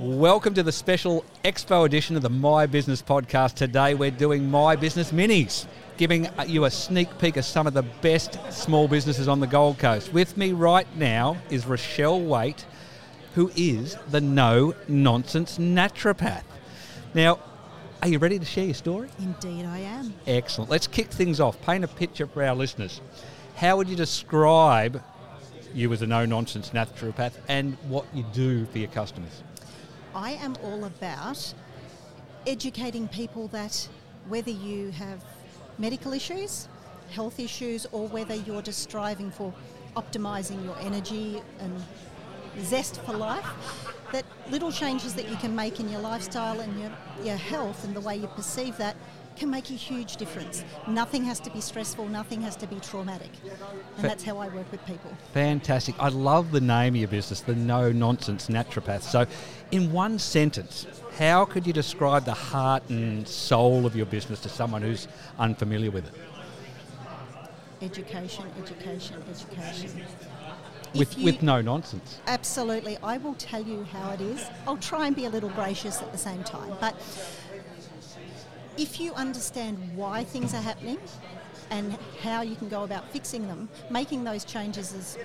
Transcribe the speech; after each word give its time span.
Welcome 0.00 0.54
to 0.54 0.62
the 0.62 0.70
special 0.70 1.24
Expo 1.44 1.84
edition 1.84 2.14
of 2.14 2.22
the 2.22 2.30
My 2.30 2.66
Business 2.66 3.02
podcast. 3.02 3.54
Today 3.54 3.94
we're 3.94 4.12
doing 4.12 4.48
My 4.48 4.76
Business 4.76 5.10
Minis, 5.10 5.66
giving 5.96 6.28
you 6.46 6.66
a 6.66 6.70
sneak 6.70 7.18
peek 7.18 7.36
of 7.36 7.44
some 7.44 7.66
of 7.66 7.74
the 7.74 7.82
best 7.82 8.38
small 8.52 8.86
businesses 8.86 9.26
on 9.26 9.40
the 9.40 9.48
Gold 9.48 9.80
Coast. 9.80 10.12
With 10.12 10.36
me 10.36 10.52
right 10.52 10.86
now 10.96 11.36
is 11.50 11.66
Rochelle 11.66 12.20
Waite, 12.20 12.64
who 13.34 13.50
is 13.56 13.96
the 14.08 14.20
no 14.20 14.72
nonsense 14.86 15.58
naturopath. 15.58 16.44
Now, 17.12 17.40
are 18.00 18.08
you 18.08 18.20
ready 18.20 18.38
to 18.38 18.44
share 18.44 18.66
your 18.66 18.74
story? 18.74 19.08
Indeed, 19.18 19.66
I 19.66 19.78
am. 19.78 20.14
Excellent. 20.28 20.70
Let's 20.70 20.86
kick 20.86 21.08
things 21.08 21.40
off. 21.40 21.60
Paint 21.62 21.82
a 21.82 21.88
picture 21.88 22.28
for 22.28 22.44
our 22.44 22.54
listeners. 22.54 23.00
How 23.56 23.76
would 23.76 23.88
you 23.88 23.96
describe 23.96 25.02
you 25.74 25.92
as 25.92 26.02
a 26.02 26.06
no 26.06 26.24
nonsense 26.24 26.70
naturopath 26.70 27.32
and 27.48 27.76
what 27.88 28.06
you 28.14 28.24
do 28.32 28.64
for 28.66 28.78
your 28.78 28.90
customers? 28.90 29.42
I 30.14 30.32
am 30.32 30.56
all 30.62 30.84
about 30.84 31.54
educating 32.46 33.08
people 33.08 33.48
that 33.48 33.88
whether 34.28 34.50
you 34.50 34.90
have 34.90 35.24
medical 35.78 36.12
issues, 36.12 36.68
health 37.10 37.38
issues, 37.38 37.86
or 37.92 38.08
whether 38.08 38.34
you're 38.34 38.62
just 38.62 38.80
striving 38.80 39.30
for 39.30 39.52
optimizing 39.96 40.64
your 40.64 40.76
energy 40.80 41.42
and 41.60 41.82
zest 42.60 43.00
for 43.02 43.12
life, 43.12 43.46
that 44.12 44.24
little 44.50 44.72
changes 44.72 45.14
that 45.14 45.28
you 45.28 45.36
can 45.36 45.54
make 45.54 45.80
in 45.80 45.88
your 45.88 46.00
lifestyle 46.00 46.60
and 46.60 46.80
your, 46.80 46.90
your 47.22 47.36
health 47.36 47.84
and 47.84 47.94
the 47.94 48.00
way 48.00 48.16
you 48.16 48.26
perceive 48.28 48.76
that 48.78 48.96
can 49.38 49.50
make 49.50 49.70
a 49.70 49.74
huge 49.74 50.16
difference. 50.16 50.64
Nothing 50.88 51.24
has 51.24 51.38
to 51.40 51.50
be 51.50 51.60
stressful, 51.60 52.08
nothing 52.08 52.42
has 52.42 52.56
to 52.56 52.66
be 52.66 52.80
traumatic. 52.80 53.30
And 53.96 54.04
that's 54.04 54.24
how 54.24 54.38
I 54.38 54.48
work 54.48 54.70
with 54.70 54.84
people. 54.84 55.10
Fantastic. 55.32 55.94
I 55.98 56.08
love 56.08 56.50
the 56.50 56.60
name 56.60 56.94
of 56.94 57.00
your 57.00 57.08
business, 57.08 57.40
the 57.40 57.54
No 57.54 57.92
Nonsense 57.92 58.48
Naturopath. 58.48 59.02
So, 59.02 59.26
in 59.70 59.92
one 59.92 60.18
sentence, 60.18 60.86
how 61.18 61.44
could 61.44 61.66
you 61.66 61.72
describe 61.72 62.24
the 62.24 62.34
heart 62.34 62.82
and 62.88 63.26
soul 63.26 63.86
of 63.86 63.94
your 63.94 64.06
business 64.06 64.40
to 64.40 64.48
someone 64.48 64.82
who's 64.82 65.08
unfamiliar 65.38 65.90
with 65.90 66.06
it? 66.06 66.14
Education, 67.80 68.44
education, 68.60 69.22
education. 69.30 70.04
With, 70.94 71.18
you- 71.18 71.24
with 71.24 71.42
no 71.42 71.60
nonsense. 71.60 72.18
Absolutely. 72.26 72.96
I 73.02 73.18
will 73.18 73.34
tell 73.34 73.62
you 73.62 73.84
how 73.84 74.10
it 74.12 74.20
is. 74.20 74.44
I'll 74.66 74.76
try 74.76 75.06
and 75.06 75.14
be 75.14 75.24
a 75.26 75.30
little 75.30 75.50
gracious 75.50 76.00
at 76.00 76.12
the 76.12 76.18
same 76.18 76.42
time. 76.44 76.72
But 76.80 76.94
if 78.76 79.00
you 79.00 79.12
understand 79.14 79.76
why 79.94 80.24
things 80.24 80.54
are 80.54 80.62
happening 80.62 80.98
and 81.70 81.98
how 82.22 82.42
you 82.42 82.56
can 82.56 82.68
go 82.68 82.84
about 82.84 83.10
fixing 83.10 83.46
them, 83.48 83.68
making 83.90 84.24
those 84.24 84.44
changes 84.44 84.92
is 84.94 85.18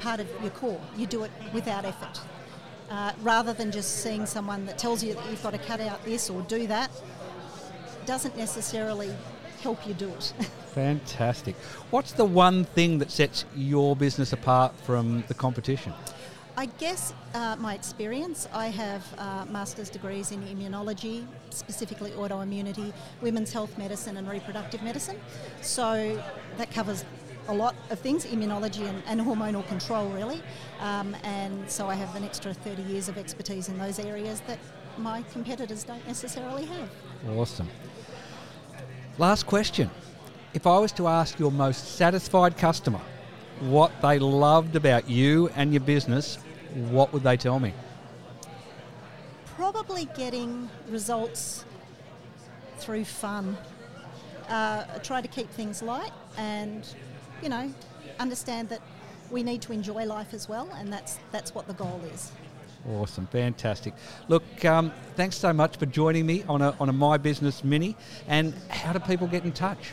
part 0.00 0.20
of 0.20 0.28
your 0.42 0.50
core. 0.50 0.80
You 0.96 1.06
do 1.06 1.24
it 1.24 1.30
without 1.52 1.84
effort. 1.84 2.20
Uh, 2.90 3.12
rather 3.22 3.52
than 3.52 3.72
just 3.72 4.02
seeing 4.02 4.26
someone 4.26 4.64
that 4.66 4.78
tells 4.78 5.02
you 5.02 5.14
that 5.14 5.30
you've 5.30 5.42
got 5.42 5.50
to 5.50 5.58
cut 5.58 5.80
out 5.80 6.04
this 6.04 6.30
or 6.30 6.42
do 6.42 6.66
that, 6.68 6.90
doesn't 8.04 8.36
necessarily 8.36 9.12
help 9.56 9.86
you 9.86 9.94
do 9.94 10.08
it. 10.08 10.32
Fantastic. 10.74 11.56
What's 11.90 12.12
the 12.12 12.24
one 12.24 12.64
thing 12.64 12.98
that 12.98 13.10
sets 13.10 13.44
your 13.54 13.96
business 13.96 14.32
apart 14.32 14.74
from 14.84 15.24
the 15.28 15.34
competition? 15.34 15.92
I 16.58 16.66
guess 16.66 17.12
uh, 17.34 17.56
my 17.56 17.74
experience, 17.74 18.48
I 18.52 18.68
have 18.68 19.04
uh, 19.18 19.44
master's 19.50 19.90
degrees 19.90 20.32
in 20.32 20.42
immunology, 20.42 21.26
specifically 21.50 22.12
autoimmunity, 22.12 22.94
women's 23.20 23.52
health 23.52 23.76
medicine, 23.76 24.16
and 24.16 24.26
reproductive 24.28 24.82
medicine. 24.82 25.20
So 25.60 26.22
that 26.56 26.70
covers 26.70 27.04
a 27.48 27.54
lot 27.54 27.74
of 27.90 27.98
things, 27.98 28.24
immunology 28.24 28.88
and, 28.88 29.02
and 29.06 29.20
hormonal 29.20 29.66
control, 29.68 30.08
really. 30.08 30.42
Um, 30.80 31.14
and 31.24 31.70
so 31.70 31.88
I 31.88 31.94
have 31.94 32.14
an 32.16 32.24
extra 32.24 32.54
30 32.54 32.82
years 32.84 33.08
of 33.10 33.18
expertise 33.18 33.68
in 33.68 33.78
those 33.78 33.98
areas 33.98 34.40
that 34.46 34.58
my 34.98 35.22
competitors 35.32 35.84
don't 35.84 36.06
necessarily 36.06 36.64
have. 36.64 36.90
Awesome. 37.36 37.68
Last 39.18 39.46
question. 39.46 39.90
If 40.52 40.66
I 40.66 40.78
was 40.78 40.92
to 40.92 41.08
ask 41.08 41.38
your 41.38 41.50
most 41.50 41.96
satisfied 41.96 42.58
customer 42.58 43.00
what 43.60 43.90
they 44.02 44.18
loved 44.18 44.76
about 44.76 45.08
you 45.08 45.48
and 45.56 45.72
your 45.72 45.80
business, 45.80 46.36
what 46.90 47.14
would 47.14 47.22
they 47.22 47.38
tell 47.38 47.58
me? 47.58 47.72
Probably 49.56 50.04
getting 50.16 50.68
results 50.90 51.64
through 52.76 53.06
fun. 53.06 53.56
Uh, 54.50 54.84
try 54.98 55.22
to 55.22 55.28
keep 55.28 55.48
things 55.50 55.82
light 55.82 56.12
and, 56.36 56.86
you 57.42 57.48
know, 57.48 57.72
understand 58.18 58.68
that 58.68 58.82
we 59.30 59.42
need 59.42 59.62
to 59.62 59.72
enjoy 59.72 60.04
life 60.04 60.34
as 60.34 60.46
well, 60.46 60.68
and 60.76 60.92
that's 60.92 61.18
that's 61.32 61.54
what 61.54 61.66
the 61.66 61.74
goal 61.74 62.00
is. 62.12 62.30
Awesome, 62.94 63.26
fantastic. 63.26 63.94
Look, 64.28 64.64
um, 64.64 64.92
thanks 65.16 65.36
so 65.36 65.52
much 65.52 65.76
for 65.76 65.86
joining 65.86 66.24
me 66.24 66.44
on 66.48 66.62
a, 66.62 66.74
on 66.78 66.88
a 66.88 66.92
My 66.92 67.16
Business 67.16 67.64
Mini. 67.64 67.96
And 68.28 68.54
how 68.68 68.92
do 68.92 69.00
people 69.00 69.26
get 69.26 69.44
in 69.44 69.52
touch? 69.52 69.92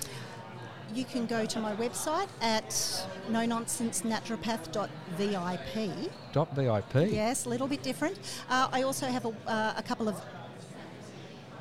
You 0.93 1.05
can 1.05 1.25
go 1.25 1.43
to 1.43 1.59
my 1.59 1.75
website 1.75 2.27
at 2.41 3.07
no 3.29 3.45
nonsense 3.45 4.03
naturopath.vip. 4.03 6.11
Dot 6.33 6.55
VIP. 6.55 7.11
Yes, 7.11 7.45
a 7.45 7.49
little 7.49 7.67
bit 7.67 7.81
different. 7.81 8.19
Uh, 8.47 8.69
I 8.71 8.83
also 8.83 9.07
have 9.07 9.25
a, 9.25 9.33
uh, 9.47 9.73
a 9.75 9.81
couple 9.81 10.07
of 10.07 10.21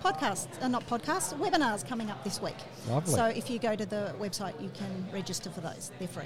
podcasts, 0.04 0.48
uh, 0.60 0.68
not 0.68 0.86
podcasts, 0.86 1.32
webinars 1.38 1.86
coming 1.86 2.10
up 2.10 2.22
this 2.24 2.42
week. 2.42 2.56
Lovely. 2.88 3.14
So 3.14 3.24
if 3.26 3.48
you 3.48 3.58
go 3.58 3.74
to 3.74 3.86
the 3.86 4.14
website, 4.20 4.60
you 4.60 4.70
can 4.74 5.06
register 5.12 5.48
for 5.48 5.62
those. 5.62 5.92
They're 5.98 6.08
free. 6.08 6.24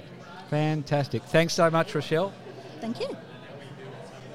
Fantastic. 0.49 1.23
Thanks 1.23 1.53
so 1.53 1.69
much, 1.69 1.95
Rochelle. 1.95 2.33
Thank 2.81 2.99
you. 2.99 3.15